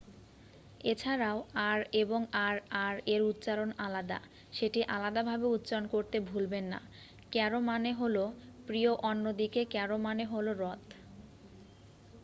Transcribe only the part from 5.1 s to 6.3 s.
ভাবে উচ্চারণ করতে